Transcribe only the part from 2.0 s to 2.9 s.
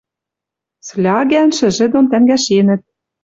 тӓнгӓштенӹт.